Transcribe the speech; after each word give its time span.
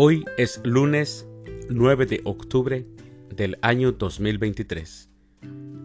Hoy 0.00 0.24
es 0.36 0.60
lunes 0.62 1.26
9 1.70 2.06
de 2.06 2.20
octubre 2.22 2.86
del 3.34 3.58
año 3.62 3.90
2023, 3.90 5.10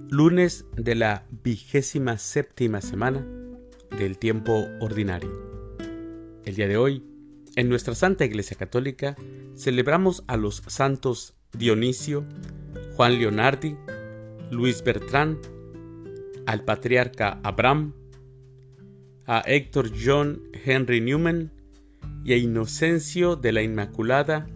lunes 0.07 0.67
de 0.77 0.93
la 0.93 1.25
vigésima 1.43 2.19
séptima 2.19 2.79
semana 2.81 3.25
del 3.97 4.19
tiempo 4.19 4.67
ordinario. 4.81 5.31
El 6.45 6.53
día 6.53 6.67
de 6.67 6.77
hoy, 6.77 7.03
en 7.55 7.69
nuestra 7.69 7.95
Santa 7.95 8.23
Iglesia 8.23 8.55
Católica, 8.55 9.15
celebramos 9.55 10.23
a 10.27 10.37
los 10.37 10.61
santos 10.67 11.33
Dionisio, 11.57 12.23
Juan 12.95 13.17
Leonardi, 13.17 13.75
Luis 14.51 14.83
Bertrán, 14.83 15.39
al 16.45 16.63
patriarca 16.63 17.39
Abraham, 17.41 17.95
a 19.25 19.39
Héctor 19.39 19.89
John 19.99 20.39
Henry 20.63 21.01
Newman 21.01 21.51
y 22.23 22.33
a 22.33 22.37
Inocencio 22.37 23.35
de 23.35 23.51
la 23.51 23.61
Inmaculada 23.61 24.47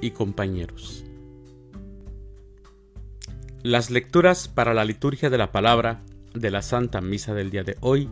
y 0.00 0.10
compañeros. 0.10 1.04
Las 3.62 3.90
lecturas 3.90 4.48
para 4.48 4.74
la 4.74 4.84
liturgia 4.84 5.30
de 5.30 5.38
la 5.38 5.50
palabra 5.50 6.02
de 6.34 6.50
la 6.50 6.62
Santa 6.62 7.00
Misa 7.00 7.34
del 7.34 7.50
día 7.50 7.64
de 7.64 7.76
hoy 7.80 8.08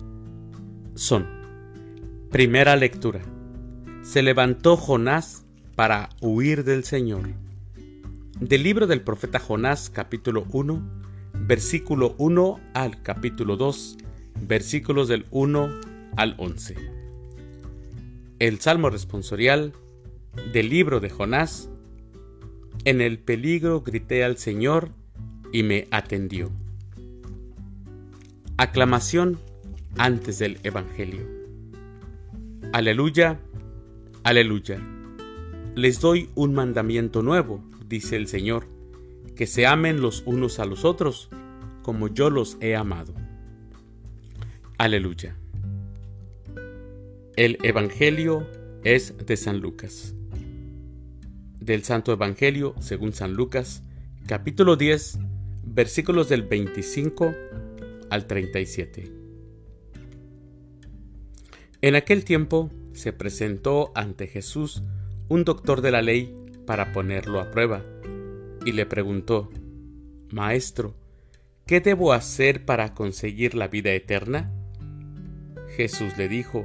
son 0.95 1.27
Primera 2.31 2.75
lectura. 2.75 3.21
Se 4.03 4.23
levantó 4.23 4.77
Jonás 4.77 5.45
para 5.77 6.09
huir 6.21 6.65
del 6.65 6.83
Señor. 6.83 7.29
Del 8.41 8.65
libro 8.65 8.89
del 8.89 9.03
profeta 9.03 9.39
Jonás 9.39 9.89
capítulo 9.89 10.45
1, 10.51 10.83
versículo 11.47 12.17
1 12.19 12.61
al 12.75 13.03
capítulo 13.03 13.57
2, 13.57 13.99
versículos 14.41 15.07
del 15.07 15.27
1 15.31 15.69
al 16.17 16.35
11. 16.39 16.94
El 18.41 18.61
Salmo 18.61 18.91
responsorial 18.91 19.73
del 20.53 20.69
libro 20.69 20.99
de 21.01 21.09
Jonás. 21.09 21.71
En 22.85 23.01
el 23.01 23.19
peligro 23.19 23.83
grité 23.83 24.25
al 24.25 24.37
Señor 24.39 24.91
y 25.53 25.63
me 25.63 25.87
atendió. 25.93 26.51
Aclamación 28.57 29.39
antes 29.97 30.41
del 30.41 30.59
Evangelio. 30.65 31.27
Aleluya, 32.73 33.39
aleluya. 34.25 34.81
Les 35.77 36.01
doy 36.01 36.29
un 36.35 36.55
mandamiento 36.55 37.23
nuevo, 37.23 37.65
dice 37.89 38.17
el 38.17 38.27
Señor, 38.27 38.67
que 39.37 39.47
se 39.47 39.67
amen 39.67 40.01
los 40.01 40.25
unos 40.27 40.59
a 40.59 40.65
los 40.65 40.85
otros, 40.85 41.29
como 41.83 42.09
yo 42.09 42.31
los 42.31 42.57
he 42.61 42.75
amado. 42.75 43.15
Aleluya. 44.77 45.37
El 47.37 47.59
Evangelio 47.65 48.47
es 48.85 49.13
de 49.27 49.37
San 49.37 49.59
Lucas. 49.59 50.15
Del 51.59 51.83
Santo 51.83 52.13
Evangelio 52.13 52.77
según 52.79 53.13
San 53.13 53.33
Lucas, 53.35 53.83
capítulo 54.29 54.77
10, 54.77 55.19
versículos 55.65 56.29
del 56.29 56.43
25 56.43 57.35
al 58.09 58.27
37. 58.29 59.11
En 61.83 61.97
aquel 61.97 62.25
tiempo 62.25 62.71
se 62.93 63.13
presentó 63.13 63.91
ante 63.97 64.29
Jesús 64.29 64.85
un 65.29 65.43
doctor 65.43 65.81
de 65.81 65.91
la 65.91 66.03
ley 66.03 66.33
para 66.67 66.93
ponerlo 66.93 67.41
a 67.41 67.51
prueba, 67.51 67.85
y 68.65 68.71
le 68.71 68.87
preguntó, 68.87 69.51
Maestro, 70.31 70.95
¿qué 71.67 71.81
debo 71.81 72.13
hacer 72.13 72.65
para 72.65 72.95
conseguir 72.95 73.57
la 73.57 73.67
vida 73.67 73.91
eterna? 73.91 74.53
Jesús 75.77 76.17
le 76.17 76.29
dijo, 76.29 76.65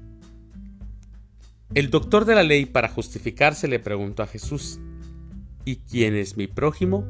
El 1.73 1.89
doctor 1.89 2.25
de 2.25 2.35
la 2.35 2.43
ley, 2.43 2.65
para 2.65 2.89
justificarse, 2.89 3.69
le 3.69 3.79
preguntó 3.79 4.23
a 4.23 4.27
Jesús, 4.27 4.81
¿Y 5.63 5.77
quién 5.77 6.15
es 6.15 6.35
mi 6.35 6.47
prójimo? 6.47 7.05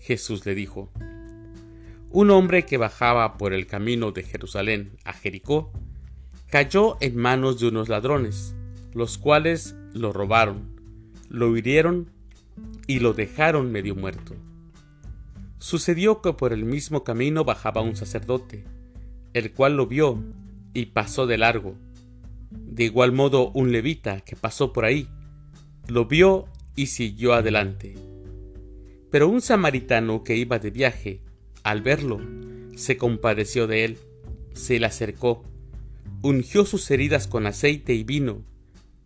Jesús 0.00 0.46
le 0.46 0.54
dijo, 0.54 0.90
un 2.10 2.30
hombre 2.30 2.64
que 2.64 2.78
bajaba 2.78 3.36
por 3.36 3.52
el 3.52 3.66
camino 3.66 4.12
de 4.12 4.22
Jerusalén 4.22 4.96
a 5.04 5.12
Jericó, 5.12 5.72
cayó 6.48 6.96
en 7.02 7.16
manos 7.16 7.60
de 7.60 7.68
unos 7.68 7.90
ladrones, 7.90 8.54
los 8.94 9.18
cuales 9.18 9.74
lo 9.92 10.14
robaron, 10.14 10.80
lo 11.28 11.54
hirieron 11.54 12.10
y 12.86 13.00
lo 13.00 13.12
dejaron 13.12 13.70
medio 13.70 13.94
muerto. 13.94 14.34
Sucedió 15.58 16.22
que 16.22 16.32
por 16.32 16.54
el 16.54 16.64
mismo 16.64 17.04
camino 17.04 17.44
bajaba 17.44 17.82
un 17.82 17.96
sacerdote, 17.96 18.64
el 19.34 19.52
cual 19.52 19.76
lo 19.76 19.86
vio 19.86 20.22
y 20.72 20.86
pasó 20.86 21.26
de 21.26 21.36
largo 21.36 21.76
de 22.74 22.82
igual 22.82 23.12
modo, 23.12 23.52
un 23.52 23.70
levita 23.70 24.20
que 24.22 24.34
pasó 24.34 24.72
por 24.72 24.84
ahí 24.84 25.08
lo 25.86 26.06
vio 26.06 26.46
y 26.74 26.86
siguió 26.86 27.34
adelante. 27.34 27.94
Pero 29.12 29.28
un 29.28 29.40
samaritano 29.40 30.24
que 30.24 30.36
iba 30.36 30.58
de 30.58 30.70
viaje, 30.70 31.20
al 31.62 31.82
verlo, 31.82 32.20
se 32.74 32.96
compadeció 32.96 33.68
de 33.68 33.84
él, 33.84 33.98
se 34.54 34.80
le 34.80 34.86
acercó, 34.86 35.44
ungió 36.22 36.66
sus 36.66 36.90
heridas 36.90 37.28
con 37.28 37.46
aceite 37.46 37.94
y 37.94 38.02
vino, 38.02 38.42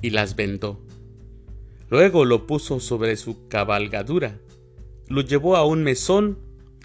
y 0.01 0.11
las 0.11 0.35
vendó. 0.35 0.81
Luego 1.91 2.25
lo 2.25 2.47
puso 2.47 2.81
sobre 2.81 3.17
su 3.17 3.49
cabalgadura, 3.49 4.41
lo 5.09 5.21
llevó 5.21 5.57
a 5.57 5.67
un 5.67 5.83
mesón 5.83 6.39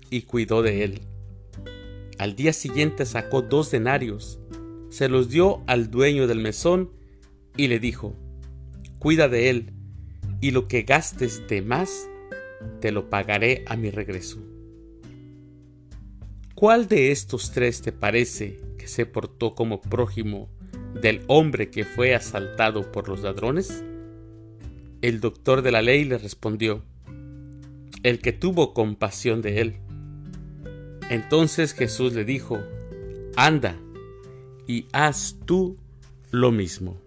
y 0.10 0.24
cuidó 0.24 0.62
de 0.62 0.84
él. 0.84 1.02
Al 2.18 2.36
día 2.36 2.52
siguiente 2.52 3.06
sacó 3.06 3.42
dos 3.42 3.72
denarios 3.72 4.40
se 4.94 5.09
los 5.09 5.28
dio 5.28 5.64
al 5.66 5.90
dueño 5.90 6.28
del 6.28 6.38
mesón 6.38 6.92
y 7.58 7.68
le 7.68 7.80
dijo, 7.80 8.16
Cuida 9.00 9.28
de 9.28 9.50
él, 9.50 9.74
y 10.40 10.52
lo 10.52 10.68
que 10.68 10.84
gastes 10.84 11.48
de 11.48 11.64
más, 11.64 12.08
te 12.80 12.92
lo 12.92 13.09
pagaré 13.09 13.64
a 13.66 13.76
mi 13.76 13.90
regreso. 13.90 14.38
¿Cuál 16.54 16.88
de 16.88 17.12
estos 17.12 17.52
tres 17.52 17.81
te 17.81 17.92
parece 17.92 18.59
que 18.78 18.88
se 18.88 19.08
portó 19.08 19.56
como 19.56 19.81
prójimo 19.81 20.48
del 21.02 21.24
hombre 21.25 21.72
que 21.72 21.86
fue 21.86 22.14
asaltado 22.14 22.92
por 22.92 23.10
los 23.10 23.24
ladrones? 23.24 23.84
El 25.02 25.22
doctor 25.22 25.64
de 25.64 25.72
la 25.72 25.81
ley 25.81 26.06
le 26.06 26.20
respondió, 26.20 26.84
el 28.04 28.20
que 28.20 28.31
tuvo 28.31 28.75
compasión 28.75 29.42
de 29.42 29.60
él. 29.60 29.75
Entonces 31.10 31.74
Jesús 31.74 32.14
le 32.14 32.25
dijo, 32.25 32.62
anda, 33.36 33.75
y 34.68 34.85
haz 34.91 35.38
tú 35.46 35.78
lo 36.31 36.51
mismo. 36.51 36.97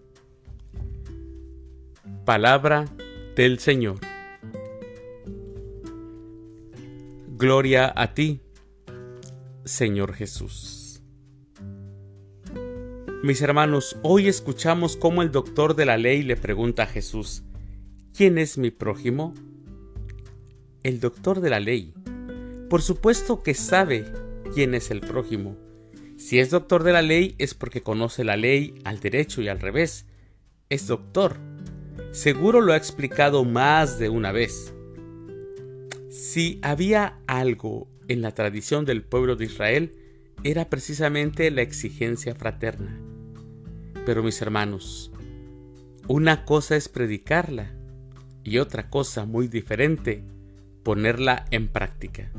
Palabra 2.25 2.87
del 3.35 3.59
Señor. 3.59 3.99
Gloria 7.37 7.93
a 7.95 8.15
ti, 8.15 8.41
Señor 9.65 10.15
Jesús. 10.15 11.03
Mis 13.23 13.43
hermanos, 13.43 13.97
hoy 14.03 14.29
escuchamos 14.29 14.97
cómo 14.97 15.23
el 15.23 15.33
doctor 15.33 15.75
de 15.75 15.85
la 15.85 15.97
ley 15.97 16.23
le 16.23 16.37
pregunta 16.37 16.85
a 16.85 16.87
Jesús, 16.87 17.43
¿quién 18.15 18.39
es 18.39 18.57
mi 18.57 18.71
prójimo? 18.71 19.35
El 20.83 21.01
doctor 21.01 21.41
de 21.41 21.51
la 21.51 21.61
ley, 21.61 21.93
por 22.71 22.83
supuesto 22.83 23.43
que 23.43 23.55
sabe 23.55 24.05
quién 24.55 24.75
es 24.75 24.91
el 24.91 25.01
prójimo, 25.01 25.57
si 26.17 26.39
es 26.39 26.51
doctor 26.51 26.83
de 26.83 26.93
la 26.93 27.03
ley 27.03 27.35
es 27.39 27.55
porque 27.55 27.83
conoce 27.83 28.25
la 28.25 28.37
ley 28.37 28.75
al 28.85 29.01
derecho 29.01 29.43
y 29.43 29.49
al 29.49 29.61
revés. 29.61 30.07
Es 30.71 30.87
doctor. 30.87 31.37
Seguro 32.11 32.63
lo 32.63 32.73
ha 32.73 32.77
explicado 32.77 33.45
más 33.45 33.99
de 33.99 34.09
una 34.09 34.33
vez. 34.33 34.73
Si 36.09 36.59
había 36.63 37.19
algo 37.27 37.89
en 38.09 38.23
la 38.23 38.33
tradición 38.33 38.87
del 38.87 39.03
pueblo 39.03 39.37
de 39.37 39.45
Israel, 39.45 39.93
era 40.43 40.71
precisamente 40.71 41.51
la 41.51 41.63
exigencia 41.63 42.35
fraterna. 42.35 42.99
Pero 44.07 44.23
mis 44.23 44.41
hermanos, 44.41 45.13
una 46.09 46.45
cosa 46.45 46.77
es 46.77 46.89
predicarla 46.89 47.73
y 48.43 48.59
otra 48.59 48.89
cosa 48.89 49.27
muy 49.27 49.49
diferente, 49.49 50.25
ponerla 50.83 51.45
en 51.51 51.69
práctica. 51.69 52.31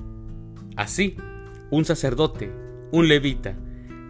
Así, 0.75 1.15
un 1.69 1.85
sacerdote, 1.85 2.51
un 2.91 3.07
levita, 3.07 3.57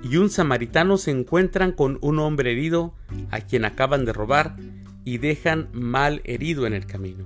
y 0.10 0.18
un 0.18 0.30
samaritano 0.30 0.98
se 0.98 1.12
encuentran 1.12 1.74
con 1.74 1.98
un 2.02 2.20
hombre 2.20 2.52
herido 2.52 2.94
a 3.30 3.42
quien 3.42 3.66
acaban 3.66 4.06
de 4.06 4.14
robar 4.14 4.56
y 5.04 5.18
dejan 5.18 5.70
mal 5.74 6.22
herido 6.24 6.66
en 6.66 6.74
el 6.74 6.86
camino. 6.86 7.26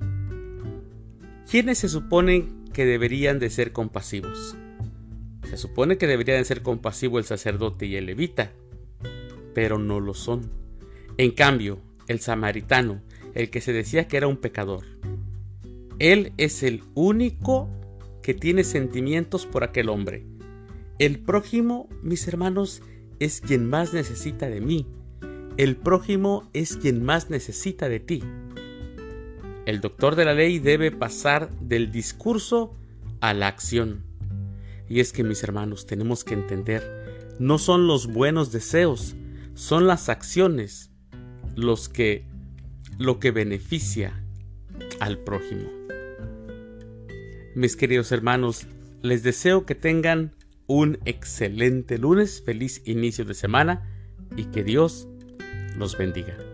¿Quiénes 1.50 1.80
se 1.80 1.89
suponen 1.89 2.66
que 2.74 2.86
deberían 2.86 3.39
de 3.39 3.50
ser 3.50 3.72
compasivos? 3.72 4.56
Se 5.48 5.57
supone 5.57 5.98
que 5.98 6.07
deberían 6.07 6.39
de 6.39 6.45
ser 6.45 6.62
compasivos 6.62 7.19
el 7.19 7.25
sacerdote 7.25 7.86
y 7.86 7.98
el 7.98 8.06
levita, 8.06 8.51
pero 9.54 9.77
no 9.77 10.00
lo 10.00 10.13
son. 10.13 10.50
En 11.18 11.31
cambio, 11.31 11.81
el 12.07 12.19
samaritano, 12.19 13.01
el 13.36 13.50
que 13.50 13.62
se 13.62 13.74
decía 13.74 14.07
que 14.07 14.18
era 14.18 14.27
un 14.27 14.38
pecador, 14.38 14.86
él 16.00 16.34
es 16.38 16.63
el 16.63 16.84
único 16.95 17.69
que 18.24 18.34
tiene 18.34 18.63
sentimientos 18.63 19.45
por 19.45 19.63
aquel 19.63 19.89
hombre. 19.89 20.31
El 21.01 21.18
prójimo, 21.18 21.89
mis 22.03 22.27
hermanos, 22.27 22.83
es 23.19 23.42
quien 23.42 23.68
más 23.68 23.92
necesita 23.92 24.51
de 24.51 24.62
mí. 24.62 24.86
El 25.57 25.75
prójimo 25.75 26.48
es 26.53 26.77
quien 26.77 27.03
más 27.03 27.31
necesita 27.31 27.89
de 27.89 28.00
ti. 28.00 28.24
El 29.65 29.81
doctor 29.81 30.15
de 30.15 30.25
la 30.25 30.36
ley 30.36 30.59
debe 30.59 30.92
pasar 30.92 31.50
del 31.59 31.92
discurso 31.92 32.75
a 33.19 33.33
la 33.33 33.48
acción. 33.48 34.03
Y 34.89 35.00
es 35.00 35.12
que, 35.12 35.24
mis 35.24 35.42
hermanos, 35.42 35.88
tenemos 35.88 36.24
que 36.24 36.36
entender, 36.36 37.36
no 37.39 37.57
son 37.57 37.88
los 37.88 38.06
buenos 38.06 38.51
deseos, 38.51 39.15
son 39.56 39.88
las 39.88 40.07
acciones 40.07 40.92
los 41.56 41.89
que 41.89 42.27
lo 43.00 43.19
que 43.19 43.31
beneficia 43.31 44.24
al 45.00 45.18
prójimo. 45.18 45.68
Mis 47.56 47.75
queridos 47.75 48.12
hermanos, 48.12 48.68
les 49.01 49.24
deseo 49.24 49.65
que 49.65 49.74
tengan 49.74 50.36
un 50.72 51.00
excelente 51.06 51.98
lunes, 51.98 52.42
feliz 52.44 52.82
inicio 52.86 53.26
de 53.26 53.34
semana 53.34 53.90
y 54.38 54.46
que 54.46 54.64
Dios 54.64 55.08
los 55.78 55.98
bendiga. 55.98 56.50